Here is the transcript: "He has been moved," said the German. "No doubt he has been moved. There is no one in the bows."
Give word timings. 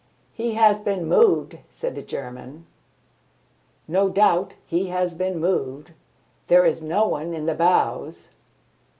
"He 0.33 0.55
has 0.55 0.79
been 0.79 1.05
moved," 1.07 1.59
said 1.69 1.93
the 1.93 2.01
German. 2.01 2.65
"No 3.87 4.09
doubt 4.09 4.55
he 4.65 4.87
has 4.87 5.13
been 5.13 5.39
moved. 5.39 5.91
There 6.47 6.65
is 6.65 6.81
no 6.81 7.07
one 7.07 7.35
in 7.35 7.45
the 7.45 7.53
bows." 7.53 8.29